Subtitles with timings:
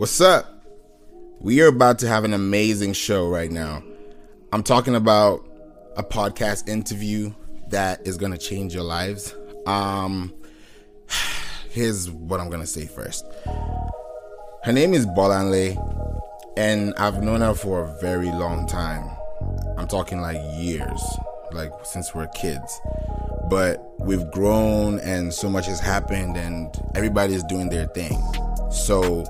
[0.00, 0.64] What's up?
[1.40, 3.82] We are about to have an amazing show right now.
[4.50, 5.46] I'm talking about
[5.94, 7.34] a podcast interview
[7.68, 9.34] that is going to change your lives.
[9.66, 10.32] Um
[11.68, 13.26] here's what I'm going to say first.
[14.64, 15.76] Her name is Bolanle
[16.56, 19.04] and I've known her for a very long time.
[19.76, 21.02] I'm talking like years,
[21.52, 22.80] like since we're kids.
[23.50, 28.18] But we've grown and so much has happened and everybody's doing their thing.
[28.70, 29.26] So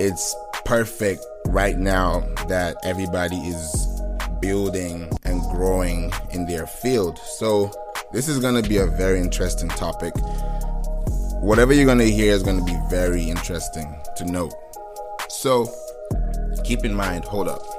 [0.00, 0.34] it's
[0.64, 4.02] perfect right now that everybody is
[4.40, 7.18] building and growing in their field.
[7.18, 7.70] So
[8.12, 10.12] this is going to be a very interesting topic.
[11.40, 14.54] Whatever you're going to hear is going to be very interesting to note.
[15.28, 15.72] So
[16.64, 17.77] keep in mind, hold up.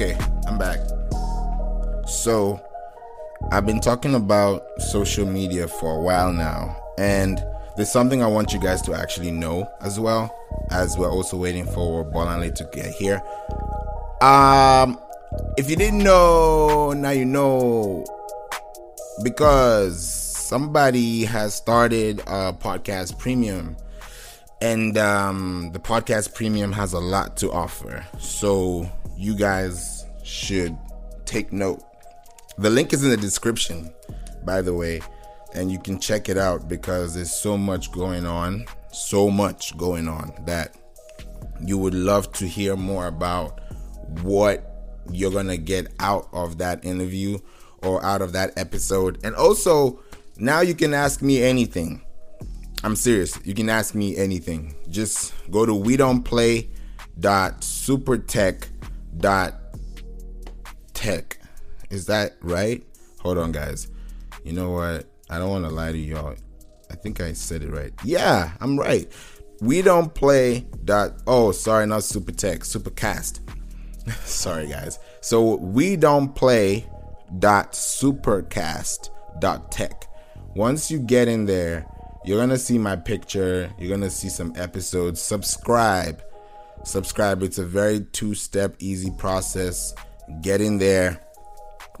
[0.00, 0.78] Okay, I'm back.
[2.06, 2.60] So,
[3.50, 7.44] I've been talking about social media for a while now, and
[7.76, 10.32] there's something I want you guys to actually know as well,
[10.70, 13.20] as we're also waiting for Bolanle to get here.
[14.22, 15.00] Um,
[15.56, 18.06] if you didn't know, now you know,
[19.24, 23.76] because somebody has started a podcast premium
[24.60, 30.78] and um, the podcast premium has a lot to offer so you guys should
[31.24, 31.82] take note
[32.58, 33.92] the link is in the description
[34.44, 35.00] by the way
[35.54, 40.06] and you can check it out because there's so much going on so much going
[40.06, 40.76] on that
[41.60, 43.60] you would love to hear more about
[44.22, 47.36] what you're gonna get out of that interview
[47.82, 50.00] or out of that episode and also
[50.36, 52.00] now you can ask me anything
[52.84, 53.36] I'm serious.
[53.44, 54.72] You can ask me anything.
[54.88, 56.70] Just go to we don't play
[57.18, 58.68] dot supertech
[59.18, 59.54] dot
[60.94, 61.38] tech.
[61.90, 62.82] Is that right?
[63.20, 63.88] Hold on, guys.
[64.44, 65.06] You know what?
[65.30, 66.34] I don't want to lie to y'all.
[66.90, 67.92] I think I said it right.
[68.04, 69.10] Yeah, I'm right.
[69.60, 71.22] We don't play dot.
[71.26, 72.60] Oh, sorry, not supertech.
[72.60, 73.40] Supercast.
[74.24, 74.98] sorry, guys.
[75.20, 76.86] So we don't play
[77.38, 80.04] dot supercast dot tech.
[80.54, 81.86] Once you get in there
[82.28, 83.70] you're gonna see my picture.
[83.78, 85.18] You're gonna see some episodes.
[85.18, 86.22] Subscribe.
[86.84, 87.42] Subscribe.
[87.42, 89.94] It's a very two step easy process.
[90.40, 91.20] Get in there.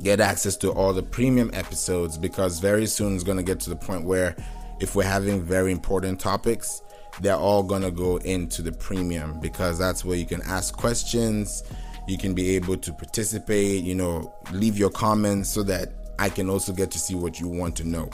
[0.02, 3.76] Get access to all the premium episodes because very soon it's gonna get to the
[3.76, 4.36] point where
[4.80, 6.82] if we're having very important topics,
[7.20, 11.64] they're all gonna go into the premium because that's where you can ask questions.
[12.06, 16.48] You can be able to participate, you know, leave your comments so that I can
[16.48, 18.10] also get to see what you want to know.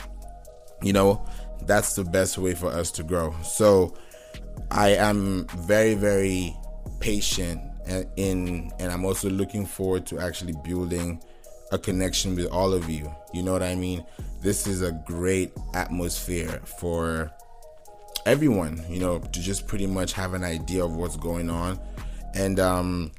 [0.81, 1.25] You know,
[1.65, 3.35] that's the best way for us to grow.
[3.43, 3.95] So
[4.71, 6.55] I am very, very
[6.99, 7.61] patient
[8.17, 11.21] in, and I'm also looking forward to actually building
[11.71, 13.13] a connection with all of you.
[13.33, 14.05] You know what I mean?
[14.41, 17.31] This is a great atmosphere for
[18.25, 21.79] everyone, you know, to just pretty much have an idea of what's going on.
[22.33, 23.11] And um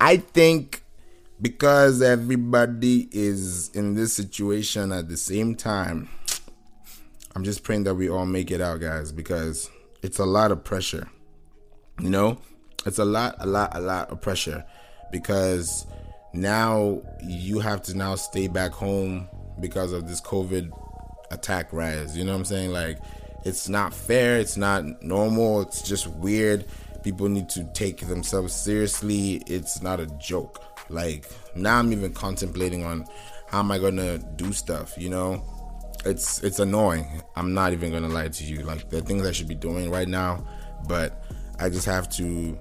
[0.00, 0.82] I think
[1.40, 6.08] because everybody is in this situation at the same time,
[7.34, 9.70] I'm just praying that we all make it out, guys, because
[10.04, 11.08] it's a lot of pressure.
[11.98, 12.38] You know,
[12.84, 14.62] it's a lot, a lot, a lot of pressure
[15.10, 15.86] because
[16.34, 19.26] now you have to now stay back home
[19.60, 20.70] because of this COVID
[21.30, 22.18] attack rise.
[22.18, 22.70] You know what I'm saying?
[22.70, 22.98] Like,
[23.46, 24.38] it's not fair.
[24.38, 25.62] It's not normal.
[25.62, 26.66] It's just weird.
[27.02, 29.42] People need to take themselves seriously.
[29.46, 30.62] It's not a joke.
[30.90, 33.06] Like, now I'm even contemplating on
[33.46, 35.42] how am I going to do stuff, you know?
[36.04, 37.22] It's it's annoying.
[37.36, 38.62] I'm not even gonna lie to you.
[38.62, 40.46] Like the things I should be doing right now,
[40.86, 41.24] but
[41.58, 42.58] I just have to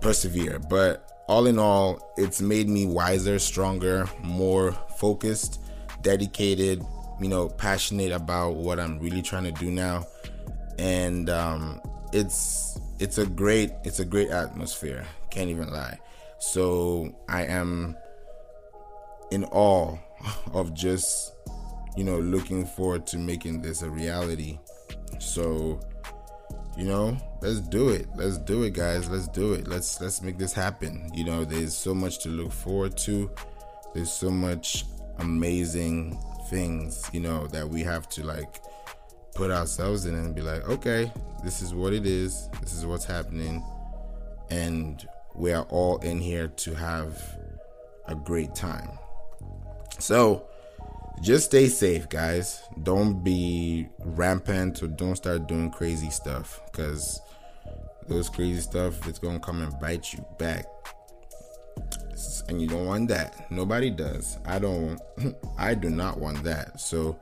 [0.00, 0.58] persevere.
[0.58, 5.60] But all in all, it's made me wiser, stronger, more focused,
[6.02, 6.84] dedicated,
[7.20, 10.06] you know, passionate about what I'm really trying to do now.
[10.78, 11.80] And um,
[12.12, 15.06] it's it's a great it's a great atmosphere.
[15.30, 15.98] Can't even lie.
[16.38, 17.96] So I am
[19.30, 19.96] in awe
[20.52, 21.33] of just
[21.96, 24.58] you know, looking forward to making this a reality.
[25.18, 25.80] So,
[26.76, 28.08] you know, let's do it.
[28.16, 29.08] Let's do it, guys.
[29.08, 29.68] Let's do it.
[29.68, 31.10] Let's let's make this happen.
[31.14, 33.30] You know, there's so much to look forward to.
[33.94, 34.84] There's so much
[35.18, 36.18] amazing
[36.48, 38.60] things, you know, that we have to like
[39.34, 41.12] put ourselves in and be like, okay,
[41.42, 43.64] this is what it is, this is what's happening,
[44.50, 47.22] and we are all in here to have
[48.06, 48.98] a great time.
[49.98, 50.46] So,
[51.20, 52.62] just stay safe, guys.
[52.82, 57.20] Don't be rampant or don't start doing crazy stuff because
[58.08, 60.66] those crazy stuff it's gonna come and bite you back.
[62.48, 63.50] And you don't want that.
[63.50, 64.38] Nobody does.
[64.44, 65.00] I don't.
[65.58, 66.78] I do not want that.
[66.78, 67.18] So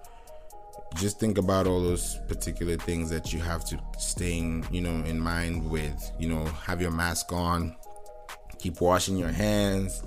[0.97, 5.19] just think about all those particular things that you have to staying, you know, in
[5.19, 6.13] mind with.
[6.19, 7.77] You know, have your mask on.
[8.59, 10.03] Keep washing your hands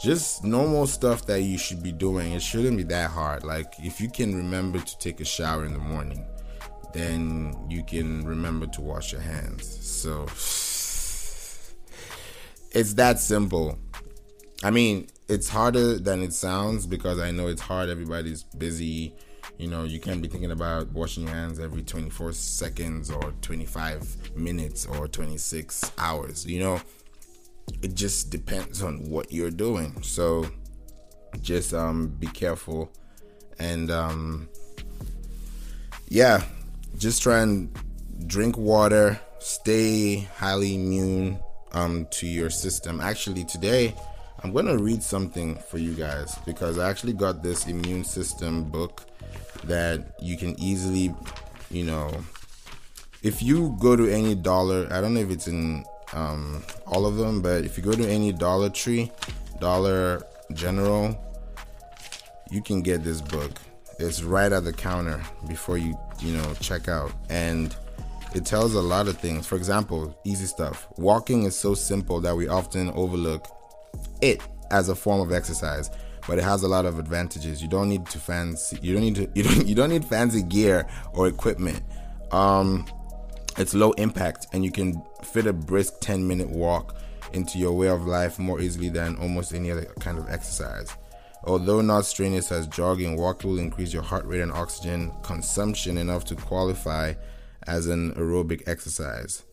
[0.00, 2.32] just normal stuff that you should be doing.
[2.32, 3.44] It shouldn't be that hard.
[3.44, 6.24] Like if you can remember to take a shower in the morning,
[6.92, 9.66] then you can remember to wash your hands.
[9.84, 10.24] So
[12.72, 13.78] it's that simple.
[14.62, 17.88] I mean, it's harder than it sounds because I know it's hard.
[17.88, 19.14] Everybody's busy.
[19.58, 24.36] You know, you can't be thinking about washing your hands every 24 seconds or 25
[24.36, 26.46] minutes or 26 hours.
[26.46, 26.80] You know,
[27.82, 30.02] it just depends on what you're doing.
[30.02, 30.46] So
[31.42, 32.90] just um be careful
[33.58, 34.48] and um
[36.08, 36.42] yeah,
[36.96, 37.70] just try and
[38.26, 41.38] drink water, stay highly immune
[41.72, 43.00] um to your system.
[43.00, 43.94] Actually today
[44.42, 48.70] I'm going to read something for you guys because I actually got this immune system
[48.70, 49.02] book
[49.64, 51.12] that you can easily,
[51.70, 52.08] you know,
[53.24, 57.16] if you go to any dollar, I don't know if it's in um, all of
[57.16, 57.42] them.
[57.42, 59.10] But if you go to any Dollar Tree,
[59.60, 60.22] Dollar
[60.52, 61.18] General,
[62.50, 63.52] you can get this book.
[63.98, 67.74] It's right at the counter before you you know check out, and
[68.34, 69.46] it tells a lot of things.
[69.46, 70.86] For example, easy stuff.
[70.96, 73.46] Walking is so simple that we often overlook
[74.20, 74.40] it
[74.70, 75.90] as a form of exercise
[76.28, 77.62] but it has a lot of advantages.
[77.62, 80.42] You don't need to fancy you don't need to you don't you don't need fancy
[80.42, 81.82] gear or equipment.
[82.30, 82.86] Um
[83.56, 86.96] it's low impact and you can fit a brisk 10 minute walk
[87.32, 90.96] into your way of life more easily than almost any other kind of exercise.
[91.44, 96.24] Although not strenuous as jogging, walking will increase your heart rate and oxygen consumption enough
[96.26, 97.14] to qualify
[97.66, 99.44] as an aerobic exercise.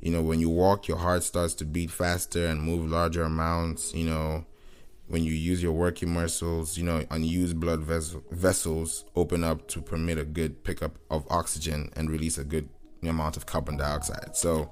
[0.00, 3.94] You know, when you walk, your heart starts to beat faster and move larger amounts.
[3.94, 4.44] You know,
[5.08, 10.18] when you use your working muscles, you know, unused blood vessels open up to permit
[10.18, 12.68] a good pickup of oxygen and release a good
[13.08, 14.36] amount of carbon dioxide.
[14.36, 14.70] So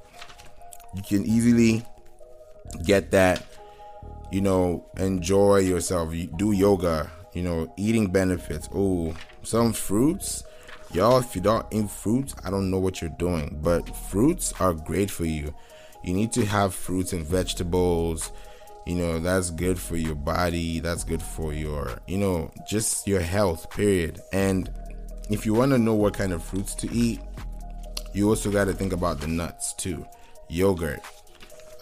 [0.94, 1.84] you can easily
[2.84, 3.44] get that,
[4.30, 6.14] you know, enjoy yourself.
[6.14, 8.68] You do yoga, you know, eating benefits.
[8.74, 10.44] Oh, some fruits.
[10.92, 14.72] Y'all, if you don't eat fruits, I don't know what you're doing, but fruits are
[14.72, 15.54] great for you.
[16.02, 18.32] You need to have fruits and vegetables.
[18.86, 20.80] You know, that's good for your body.
[20.80, 24.22] That's good for your, you know, just your health, period.
[24.32, 24.72] And
[25.28, 27.20] if you want to know what kind of fruits to eat,
[28.12, 30.06] you also got to think about the nuts too.
[30.48, 31.00] Yogurt.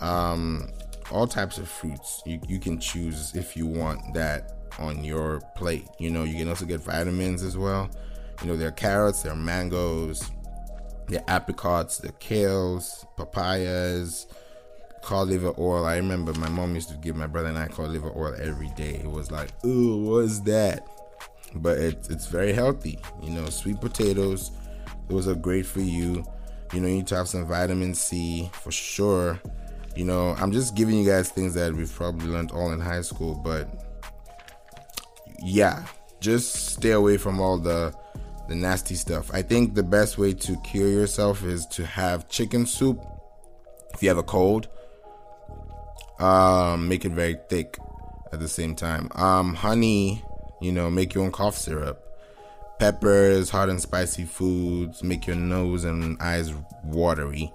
[0.01, 0.71] Um
[1.11, 5.87] all types of fruits you, you can choose if you want that on your plate.
[5.99, 7.91] You know you can also get vitamins as well.
[8.43, 10.31] You know there are carrots there are mangoes
[11.11, 14.27] are apricots are kales papayas
[15.03, 15.85] cod liver oil.
[15.85, 18.71] I remember my mom used to give my brother and i cod liver oil every
[18.71, 19.01] day.
[19.03, 20.87] It was like ooh what's that?
[21.55, 22.99] But it, it's very healthy.
[23.23, 24.51] You know sweet potatoes
[25.09, 26.25] those are great for you.
[26.73, 29.41] You know, you need to have some vitamin C for sure.
[29.95, 33.01] You know, I'm just giving you guys things that we've probably learned all in high
[33.01, 33.69] school, but
[35.43, 35.85] yeah,
[36.21, 37.95] just stay away from all the
[38.49, 39.31] the nasty stuff.
[39.33, 43.05] I think the best way to cure yourself is to have chicken soup
[43.93, 44.69] if you have a cold.
[46.19, 47.79] Um, make it very thick
[48.33, 49.11] at the same time.
[49.15, 50.25] Um, honey,
[50.61, 52.06] you know, make your own cough syrup
[52.79, 56.53] peppers, hot and spicy foods make your nose and eyes
[56.85, 57.53] watery.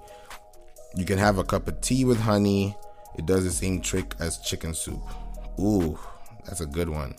[0.94, 2.76] You can have a cup of tea with honey.
[3.16, 5.02] It does the same trick as chicken soup.
[5.58, 5.98] Ooh,
[6.44, 7.14] that's a good one.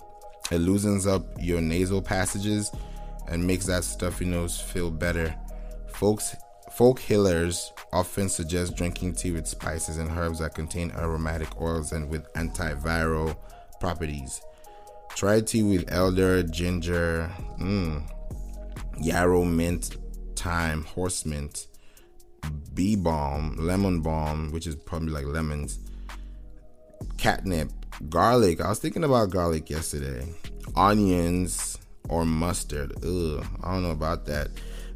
[0.51, 2.72] It loosens up your nasal passages
[3.27, 5.33] and makes that stuffy nose feel better.
[5.88, 6.36] Folks
[6.72, 12.10] folk healers often suggest drinking tea with spices and herbs that contain aromatic oils and
[12.10, 13.38] with antiviral
[13.79, 14.41] properties.
[15.15, 18.03] Try tea with elder, ginger, mm,
[19.00, 19.98] yarrow mint,
[20.36, 21.67] thyme, horse mint,
[22.74, 25.79] bee balm, lemon balm, which is probably like lemons,
[27.17, 27.72] catnip,
[28.10, 28.60] garlic.
[28.62, 30.34] I was thinking about garlic yesterday.
[30.75, 31.77] Onions
[32.10, 32.93] or mustard.
[33.03, 34.50] Ugh, I don't know about that.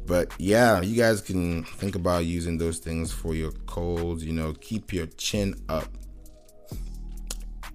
[0.06, 4.24] But yeah, you guys can think about using those things for your colds.
[4.24, 5.88] You know, keep your chin up.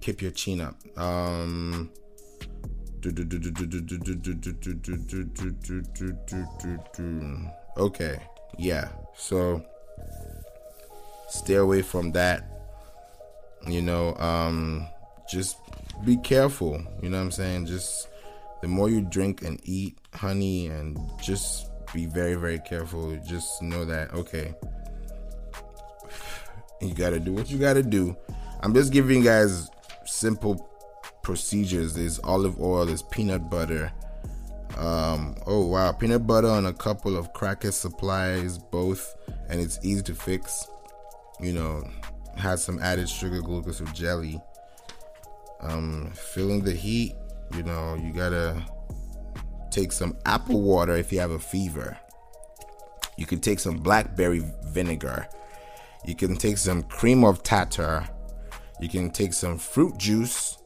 [0.00, 0.76] Keep your chin up.
[0.98, 1.90] Um,
[7.76, 8.18] Okay,
[8.58, 8.88] yeah.
[9.16, 9.64] So
[11.28, 12.50] stay away from that.
[13.66, 14.86] You know, um,
[15.30, 15.56] just
[16.04, 16.82] be careful.
[17.02, 17.66] You know what I'm saying?
[17.66, 18.08] Just
[18.60, 23.16] the more you drink and eat honey, and just be very, very careful.
[23.26, 24.54] Just know that, okay,
[26.80, 28.16] you gotta do what you gotta do.
[28.60, 29.68] I'm just giving you guys
[30.06, 30.73] simple
[31.24, 31.94] procedures.
[31.94, 33.90] There's olive oil, there's peanut butter.
[34.76, 39.16] Um, oh wow, peanut butter on a couple of cracker supplies, both,
[39.48, 40.68] and it's easy to fix.
[41.40, 41.82] You know,
[42.36, 44.40] has some added sugar, glucose, or jelly.
[45.60, 47.14] Um, feeling the heat,
[47.56, 48.62] you know, you gotta
[49.70, 51.98] take some apple water if you have a fever.
[53.16, 55.28] You can take some blackberry vinegar.
[56.04, 58.08] You can take some cream of tartar.
[58.80, 60.58] You can take some fruit juice.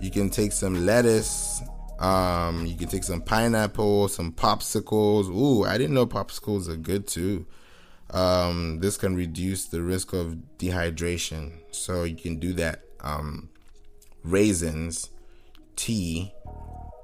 [0.00, 1.62] You can take some lettuce.
[1.98, 5.28] Um, you can take some pineapple, some popsicles.
[5.28, 7.46] Ooh, I didn't know popsicles are good too.
[8.10, 11.52] Um, this can reduce the risk of dehydration.
[11.70, 12.82] So you can do that.
[13.00, 13.50] Um,
[14.24, 15.10] raisins,
[15.76, 16.32] tea,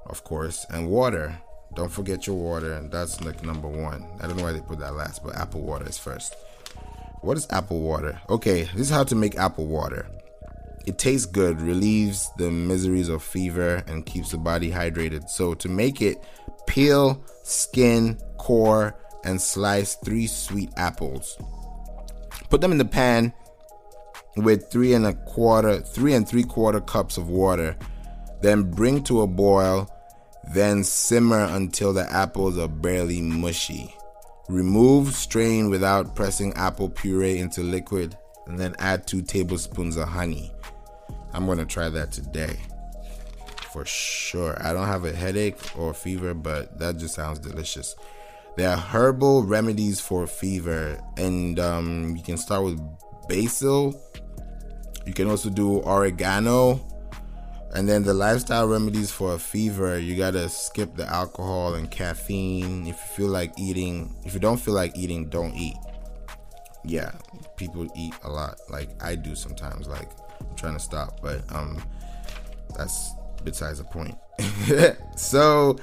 [0.05, 1.39] of course, and water.
[1.75, 2.87] Don't forget your water.
[2.91, 4.05] That's like number one.
[4.19, 6.35] I don't know why they put that last, but apple water is first.
[7.21, 8.19] What is apple water?
[8.29, 10.07] Okay, this is how to make apple water.
[10.87, 15.29] It tastes good, relieves the miseries of fever, and keeps the body hydrated.
[15.29, 16.23] So, to make it,
[16.65, 21.37] peel, skin, core, and slice three sweet apples.
[22.49, 23.33] Put them in the pan
[24.37, 27.75] with three and a quarter, three and three quarter cups of water.
[28.41, 29.91] Then bring to a boil.
[30.53, 33.93] Then simmer until the apples are barely mushy.
[34.47, 40.53] Remove, strain without pressing apple puree into liquid, and then add two tablespoons of honey.
[41.33, 42.57] I'm gonna try that today
[43.77, 44.57] for sure.
[44.65, 47.95] I don't have a headache or fever, but that just sounds delicious.
[48.55, 52.81] There are herbal remedies for fever, and um, you can start with
[53.27, 54.01] basil.
[55.05, 56.83] You can also do oregano,
[57.75, 62.87] and then the lifestyle remedies for a fever, you gotta skip the alcohol and caffeine.
[62.87, 65.77] If you feel like eating, if you don't feel like eating, don't eat.
[66.83, 67.11] Yeah,
[67.57, 69.87] people eat a lot, like I do sometimes.
[69.87, 71.81] Like I'm trying to stop, but um,
[72.75, 73.13] that's
[73.43, 74.17] besides the point.
[75.17, 75.77] so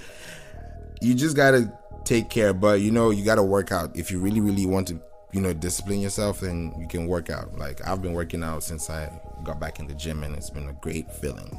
[1.00, 1.73] you just gotta
[2.04, 5.00] take care, but you know you gotta work out if you really, really want to.
[5.32, 7.58] You know, discipline yourself, then you can work out.
[7.58, 9.11] Like I've been working out since I
[9.42, 11.58] got back in the gym, and it's been a great feeling.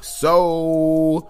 [0.00, 1.28] So,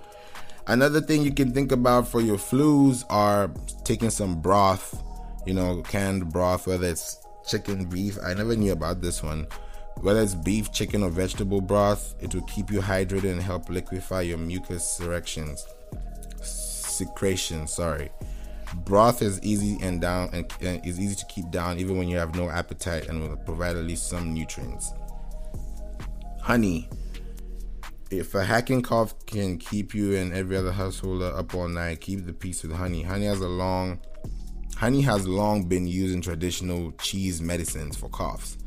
[0.68, 3.50] another thing you can think about for your flus are
[3.84, 5.02] taking some broth,
[5.44, 8.18] you know, canned broth, whether it's chicken, beef.
[8.24, 9.46] I never knew about this one.
[10.00, 14.22] Whether it's beef, chicken, or vegetable broth, it will keep you hydrated and help liquefy
[14.22, 15.66] your mucus secretions.
[16.42, 18.10] Secretion, sorry.
[18.84, 22.16] Broth is easy and down and, and is easy to keep down even when you
[22.16, 24.92] have no appetite and will provide at least some nutrients.
[26.40, 26.88] Honey
[28.12, 32.26] if a hacking cough can keep you and every other householder up all night, keep
[32.26, 33.02] the peace with honey.
[33.02, 34.00] Honey has a long
[34.76, 38.58] honey has long been used in traditional cheese medicines for coughs.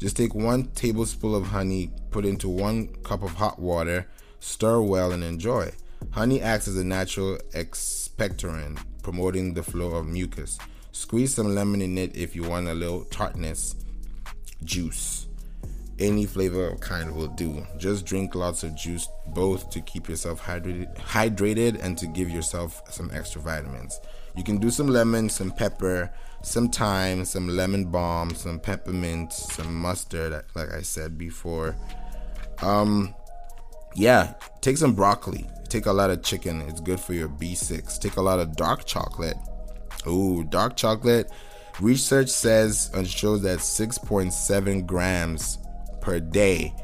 [0.00, 4.08] Just take one tablespoon of honey, put into one cup of hot water,
[4.40, 5.70] stir well, and enjoy.
[6.10, 10.58] Honey acts as a natural expectorant, promoting the flow of mucus.
[10.90, 13.76] Squeeze some lemon in it if you want a little tartness.
[14.64, 15.26] Juice
[16.00, 17.64] any flavor of kind will do.
[17.76, 22.82] Just drink lots of juice, both to keep yourself hydrated, hydrated and to give yourself
[22.90, 24.00] some extra vitamins.
[24.36, 26.10] You can do some lemon, some pepper,
[26.42, 31.76] some thyme, some lemon balm, some peppermint, some mustard, like I said before.
[32.62, 33.14] Um,
[33.94, 35.48] yeah, take some broccoli.
[35.68, 36.62] Take a lot of chicken.
[36.62, 38.00] It's good for your B6.
[38.00, 39.36] Take a lot of dark chocolate.
[40.06, 41.30] Ooh, dark chocolate.
[41.80, 45.58] Research says and shows that 6.7 grams
[46.00, 46.74] per day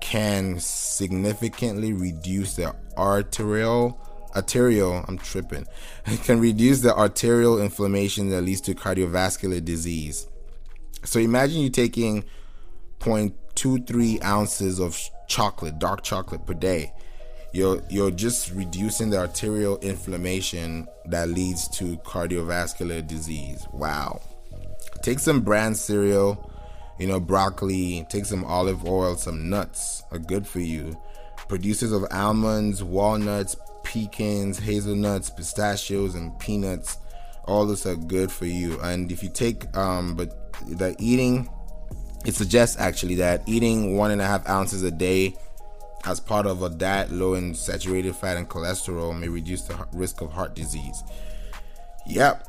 [0.00, 4.00] can significantly reduce the arterial
[4.36, 5.66] arterial I'm tripping
[6.06, 10.26] it can reduce the arterial inflammation that leads to cardiovascular disease.
[11.04, 12.24] So imagine you taking
[13.00, 16.92] 0.23 ounces of chocolate, dark chocolate per day.
[17.52, 23.66] You're you're just reducing the arterial inflammation that leads to cardiovascular disease.
[23.72, 24.20] Wow.
[25.02, 26.52] Take some bran cereal
[26.98, 30.96] you know, broccoli, take some olive oil, some nuts are good for you.
[31.48, 36.98] Producers of almonds, walnuts, pecans, hazelnuts, pistachios, and peanuts,
[37.44, 38.78] all those are good for you.
[38.80, 41.48] And if you take, um, but the eating,
[42.24, 45.36] it suggests actually that eating one and a half ounces a day
[46.04, 50.20] as part of a diet low in saturated fat and cholesterol may reduce the risk
[50.20, 51.04] of heart disease.
[52.06, 52.48] Yep.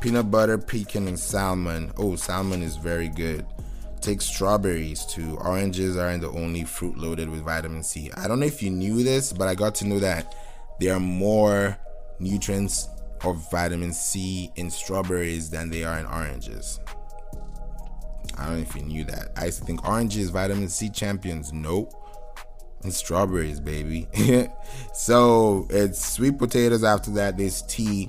[0.00, 1.92] Peanut butter, pecan, and salmon.
[1.98, 3.44] Oh, salmon is very good.
[4.00, 5.36] Take strawberries too.
[5.40, 8.10] Oranges aren't the only fruit loaded with vitamin C.
[8.16, 10.34] I don't know if you knew this, but I got to know that
[10.80, 11.78] there are more
[12.18, 12.88] nutrients
[13.24, 16.80] of vitamin C in strawberries than they are in oranges.
[18.36, 19.32] I don't know if you knew that.
[19.36, 21.52] I used to think oranges, vitamin C champions.
[21.52, 21.92] Nope.
[22.84, 24.06] And strawberries, baby.
[24.94, 27.36] so it's sweet potatoes after that.
[27.36, 28.08] There's tea.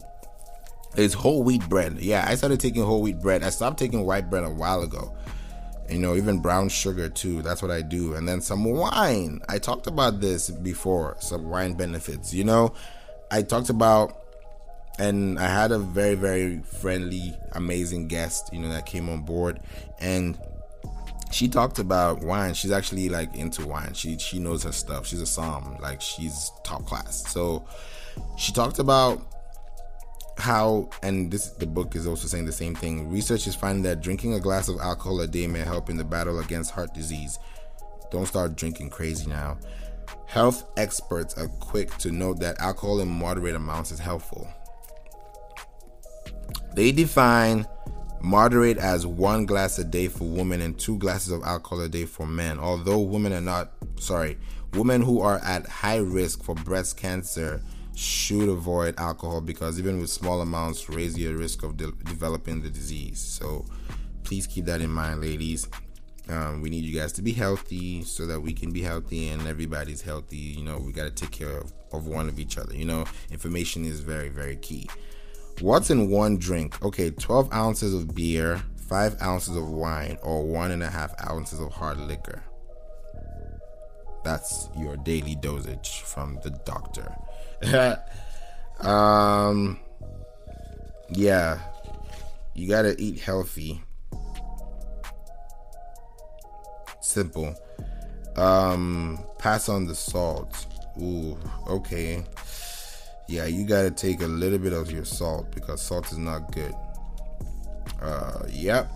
[0.94, 1.98] There's whole wheat bread.
[2.00, 3.42] Yeah, I started taking whole wheat bread.
[3.42, 5.16] I stopped taking white bread a while ago.
[5.90, 7.42] You know, even brown sugar too.
[7.42, 8.14] That's what I do.
[8.14, 9.42] And then some wine.
[9.50, 11.16] I talked about this before.
[11.20, 12.34] Some wine benefits.
[12.34, 12.74] You know,
[13.32, 14.16] I talked about
[15.00, 19.60] and I had a very very friendly, amazing guest, you know, that came on board,
[20.00, 20.38] and
[21.32, 22.54] she talked about wine.
[22.54, 23.94] She's actually like into wine.
[23.94, 25.08] She she knows her stuff.
[25.08, 27.32] She's a som, like she's top class.
[27.32, 27.66] So
[28.38, 29.22] she talked about
[30.40, 33.10] how and this the book is also saying the same thing.
[33.10, 36.04] Research is finding that drinking a glass of alcohol a day may help in the
[36.04, 37.38] battle against heart disease.
[38.12, 39.58] Don't start drinking crazy now.
[40.26, 44.48] Health experts are quick to note that alcohol in moderate amounts is helpful.
[46.76, 47.68] They define
[48.22, 52.06] moderate as one glass a day for women and two glasses of alcohol a day
[52.06, 52.60] for men.
[52.60, 54.38] Although women are not, sorry,
[54.74, 57.62] women who are at high risk for breast cancer
[58.00, 62.70] should avoid alcohol because even with small amounts raise your risk of de- developing the
[62.70, 63.20] disease.
[63.20, 63.66] So
[64.24, 65.68] please keep that in mind, ladies.
[66.30, 69.46] Um, we need you guys to be healthy so that we can be healthy and
[69.48, 70.38] everybody's healthy.
[70.38, 72.74] You know, we got to take care of, of one of each other.
[72.74, 74.90] You know, information is very, very key.
[75.60, 76.82] What's in one drink?
[76.82, 82.44] Okay, 12 ounces of beer, 5 ounces of wine, or 1.5 ounces of hard liquor.
[84.24, 87.14] That's your daily dosage from the doctor.
[88.80, 89.80] um,
[91.10, 91.60] yeah,
[92.54, 93.82] you gotta eat healthy.
[97.02, 97.56] Simple.
[98.36, 100.66] Um, pass on the salt.
[101.02, 102.24] Ooh, okay
[103.30, 106.74] yeah, you gotta take a little bit of your salt because salt is not good.
[108.02, 108.92] Uh, yep.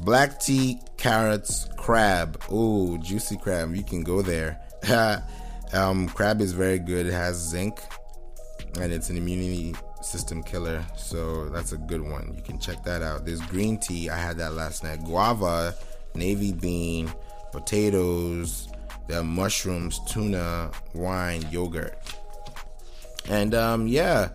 [0.00, 2.42] Black tea, carrots, crab.
[2.50, 3.76] Oh, juicy crab.
[3.76, 4.60] You can go there.
[5.74, 7.06] um, crab is very good.
[7.06, 7.80] It has zinc,
[8.80, 10.84] and it's an immunity system killer.
[10.96, 12.32] So that's a good one.
[12.36, 13.24] You can check that out.
[13.24, 14.10] There's green tea.
[14.10, 15.04] I had that last night.
[15.04, 15.74] Guava,
[16.14, 17.12] navy bean,
[17.52, 18.68] potatoes,
[19.08, 21.98] the mushrooms, tuna, wine, yogurt.
[23.28, 24.30] And um, yeah,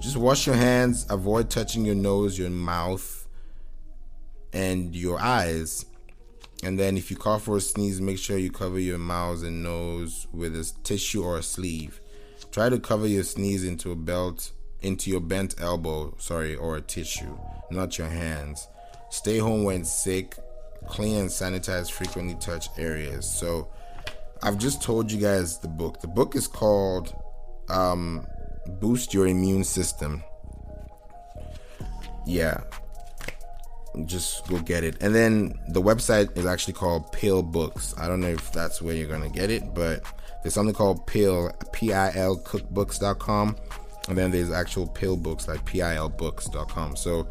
[0.00, 3.26] just wash your hands, avoid touching your nose, your mouth,
[4.52, 5.86] and your eyes.
[6.62, 10.26] And then if you cough or sneeze, make sure you cover your mouth and nose
[10.32, 12.00] with a tissue or a sleeve.
[12.50, 16.80] Try to cover your sneeze into a belt, into your bent elbow, sorry, or a
[16.80, 17.36] tissue,
[17.70, 18.68] not your hands.
[19.10, 20.36] Stay home when sick.
[20.88, 23.28] Clean and sanitize frequently touched areas.
[23.28, 23.68] So,
[24.42, 26.00] I've just told you guys the book.
[26.00, 27.14] The book is called
[27.68, 28.26] um,
[28.80, 30.22] boost your immune system.
[32.26, 32.60] Yeah,
[34.04, 34.96] just go get it.
[35.00, 37.94] And then the website is actually called Pil Books.
[37.98, 40.02] I don't know if that's where you're gonna get it, but
[40.42, 43.56] there's something called Pil P I L Cookbooks.com,
[44.08, 46.96] and then there's actual Pil Books like P I L Books.com.
[46.96, 47.26] So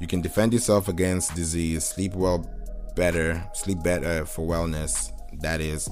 [0.00, 2.48] you can defend yourself against disease, sleep well,
[2.94, 5.12] better, sleep better for wellness.
[5.40, 5.88] That is,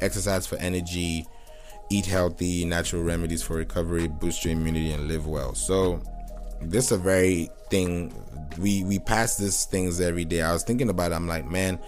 [0.00, 1.26] exercise for energy
[1.90, 5.54] eat healthy, natural remedies for recovery, boost your immunity, and live well.
[5.54, 6.02] So,
[6.60, 8.12] this is a very thing.
[8.58, 10.42] We we pass these things every day.
[10.42, 11.14] I was thinking about it.
[11.14, 11.78] I'm like, man,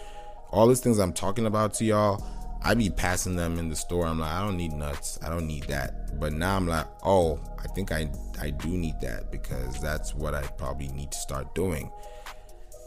[0.51, 2.25] all these things I'm talking about to y'all,
[2.63, 4.07] I be passing them in the store.
[4.07, 5.19] I'm like, I don't need nuts.
[5.23, 6.19] I don't need that.
[6.19, 10.35] But now I'm like, oh, I think I I do need that because that's what
[10.35, 11.91] I probably need to start doing.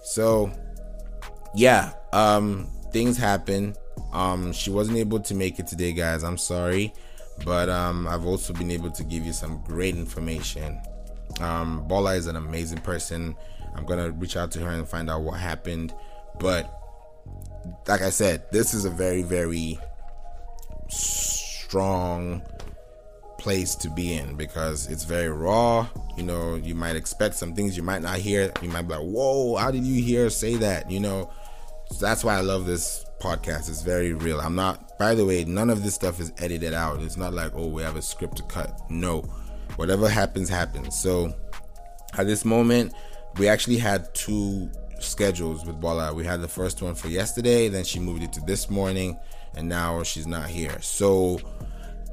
[0.04, 0.52] So,
[1.56, 3.76] yeah, um, things happen.
[4.12, 6.24] Um, she wasn't able to make it today, guys.
[6.24, 6.94] I'm sorry,
[7.46, 10.80] but um, I've also been able to give you some great information.
[11.40, 13.36] Um, Bola is an amazing person.
[13.76, 15.94] I'm gonna reach out to her and find out what happened.
[16.40, 16.72] But
[17.88, 19.80] like I said, this is a very, very
[20.90, 22.42] strong
[23.40, 25.88] place to be in because it's very raw.
[26.16, 28.52] You know, you might expect some things you might not hear.
[28.62, 31.30] You might be like, "Whoa, how did you hear say that?" You know,
[31.90, 33.70] so that's why I love this podcast.
[33.70, 34.40] It's very real.
[34.40, 37.02] I'm not, by the way, none of this stuff is edited out.
[37.02, 38.80] It's not like, oh, we have a script to cut.
[38.90, 39.24] No.
[39.76, 41.00] Whatever happens, happens.
[41.00, 41.34] So
[42.18, 42.94] at this moment,
[43.38, 46.14] we actually had two schedules with Bola.
[46.14, 49.18] We had the first one for yesterday, then she moved it to this morning.
[49.56, 50.82] and now she's not here.
[50.82, 51.40] So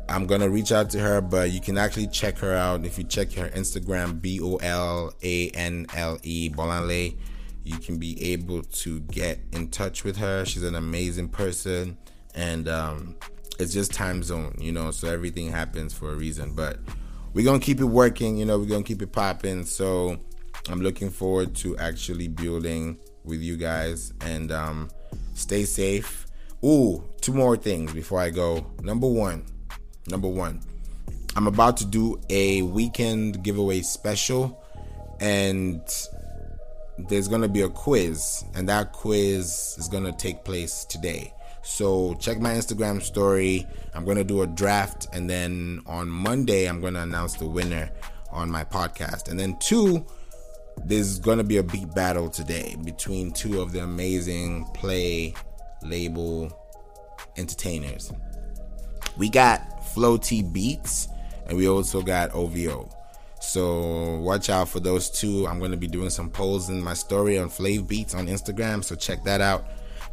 [0.09, 3.05] I'm gonna reach out to her, but you can actually check her out if you
[3.05, 7.17] check her Instagram B O L A N L E Bolanle.
[7.63, 10.45] You can be able to get in touch with her.
[10.45, 11.97] She's an amazing person,
[12.35, 13.17] and um,
[13.59, 14.91] it's just time zone, you know.
[14.91, 16.55] So everything happens for a reason.
[16.55, 16.79] But
[17.33, 18.59] we're gonna keep it working, you know.
[18.59, 19.65] We're gonna keep it popping.
[19.65, 20.19] So
[20.69, 24.91] I'm looking forward to actually building with you guys, and um,
[25.35, 26.27] stay safe.
[26.65, 28.67] Ooh, two more things before I go.
[28.83, 29.45] Number one
[30.11, 30.61] Number one,
[31.37, 34.65] I'm about to do a weekend giveaway special,
[35.21, 35.83] and
[36.99, 41.33] there's gonna be a quiz, and that quiz is gonna take place today.
[41.63, 43.67] So check my Instagram story.
[43.95, 47.91] I'm gonna do a draft, and then on Monday I'm gonna announce the winner
[48.31, 49.29] on my podcast.
[49.29, 50.05] And then two,
[50.85, 55.35] there's gonna be a beat battle today between two of the amazing play
[55.83, 56.51] label
[57.37, 58.13] entertainers.
[59.17, 61.09] We got Flow T Beats,
[61.47, 62.89] and we also got OVO.
[63.41, 65.47] So watch out for those two.
[65.47, 68.85] I'm going to be doing some polls in my story on Flav Beats on Instagram,
[68.85, 69.65] so check that out.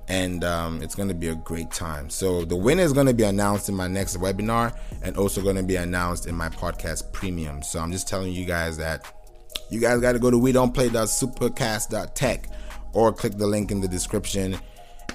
[0.10, 2.10] And um, it's going to be a great time.
[2.10, 5.58] So the winner is going to be announced in my next webinar, and also going
[5.58, 7.62] to be announced in my podcast premium.
[7.62, 9.14] So I'm just telling you guys that
[9.70, 12.50] you guys got to go to we don't play play.supercast.tech
[12.94, 14.58] or click the link in the description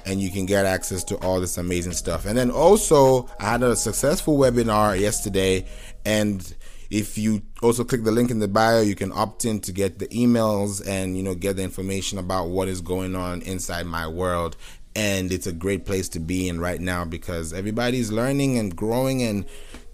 [0.05, 2.27] and you can get access to all this amazing stuff.
[2.27, 5.67] And then also, I had a successful webinar yesterday,
[6.05, 6.55] and
[6.91, 9.99] if you also click the link in the bio, you can opt in to get
[9.99, 14.07] the emails and you know get the information about what is going on inside my
[14.07, 14.57] world.
[14.95, 19.23] And it's a great place to be in right now because everybody's learning and growing
[19.23, 19.47] and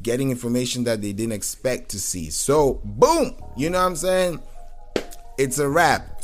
[0.02, 2.30] getting information that they didn't expect to see.
[2.30, 4.42] So, boom, you know what I'm saying?
[5.38, 6.22] It's a wrap.